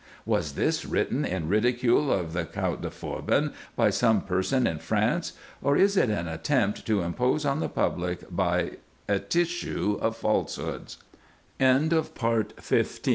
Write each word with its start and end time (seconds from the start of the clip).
Was 0.25 0.53
this 0.53 0.83
written 0.83 1.23
in 1.25 1.47
ridicule 1.47 2.11
of 2.11 2.33
the 2.33 2.43
Count 2.43 2.81
de 2.81 2.89
Forbin 2.89 3.53
by 3.75 3.91
some 3.91 4.21
person 4.21 4.65
in 4.65 4.79
France? 4.79 5.33
or 5.61 5.77
is 5.77 5.95
it 5.95 6.09
an 6.09 6.27
attempt 6.27 6.87
to 6.87 7.03
impose 7.03 7.45
on 7.45 7.59
the 7.59 7.69
public 7.69 8.21
by 8.35 8.77
a 9.07 9.19
tissue 9.19 9.99
of 10.01 10.17
false 10.17 10.57